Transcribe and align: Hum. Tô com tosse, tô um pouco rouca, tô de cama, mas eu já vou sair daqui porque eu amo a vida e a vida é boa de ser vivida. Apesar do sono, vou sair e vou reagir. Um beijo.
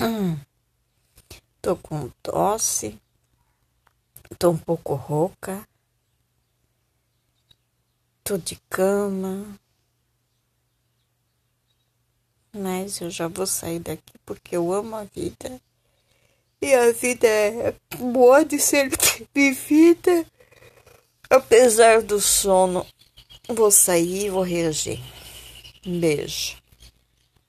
Hum. 0.00 0.38
Tô 1.60 1.76
com 1.76 2.08
tosse, 2.22 3.00
tô 4.38 4.50
um 4.50 4.56
pouco 4.56 4.94
rouca, 4.94 5.66
tô 8.22 8.38
de 8.38 8.56
cama, 8.70 9.58
mas 12.52 13.00
eu 13.00 13.10
já 13.10 13.26
vou 13.26 13.46
sair 13.46 13.80
daqui 13.80 14.12
porque 14.24 14.56
eu 14.56 14.72
amo 14.72 14.94
a 14.94 15.04
vida 15.04 15.60
e 16.60 16.74
a 16.74 16.92
vida 16.92 17.26
é 17.26 17.74
boa 17.98 18.44
de 18.44 18.58
ser 18.58 18.90
vivida. 19.34 20.26
Apesar 21.30 22.02
do 22.02 22.20
sono, 22.20 22.86
vou 23.48 23.70
sair 23.70 24.26
e 24.26 24.30
vou 24.30 24.42
reagir. 24.42 25.00
Um 25.84 26.00
beijo. 26.00 26.56